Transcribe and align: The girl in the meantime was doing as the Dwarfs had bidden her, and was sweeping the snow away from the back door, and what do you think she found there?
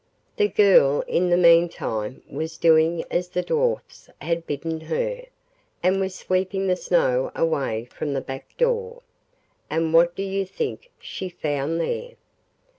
The 0.35 0.47
girl 0.47 1.01
in 1.07 1.29
the 1.29 1.37
meantime 1.37 2.23
was 2.27 2.57
doing 2.57 3.03
as 3.11 3.27
the 3.29 3.43
Dwarfs 3.43 4.09
had 4.19 4.47
bidden 4.47 4.79
her, 4.79 5.25
and 5.83 5.99
was 5.99 6.15
sweeping 6.15 6.65
the 6.65 6.75
snow 6.75 7.31
away 7.35 7.85
from 7.85 8.13
the 8.15 8.19
back 8.21 8.57
door, 8.57 9.03
and 9.69 9.93
what 9.93 10.15
do 10.15 10.23
you 10.23 10.43
think 10.43 10.89
she 10.99 11.29
found 11.29 11.79
there? 11.79 12.13